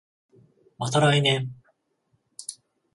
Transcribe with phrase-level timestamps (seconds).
[0.79, 1.53] また来年